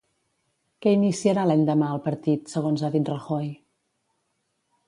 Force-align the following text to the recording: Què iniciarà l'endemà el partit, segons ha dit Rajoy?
Què 0.85 0.93
iniciarà 0.97 1.43
l'endemà 1.51 1.91
el 1.97 2.03
partit, 2.07 2.49
segons 2.57 2.87
ha 2.89 2.93
dit 2.97 3.15
Rajoy? 3.15 3.49